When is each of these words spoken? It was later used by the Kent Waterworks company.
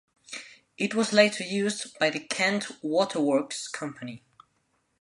It 0.79 0.95
was 0.95 1.13
later 1.13 1.43
used 1.43 1.99
by 1.99 2.09
the 2.09 2.19
Kent 2.19 2.81
Waterworks 2.81 3.67
company. 3.67 4.23